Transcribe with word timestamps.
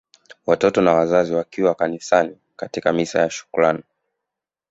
Watoto 0.47 0.81
na 0.81 0.93
Wazazi 0.93 1.33
wakiwa 1.33 1.75
kanisani 1.75 2.37
katika 2.55 2.93
misa 2.93 3.19
ya 3.21 3.29
shukrani 3.29 3.83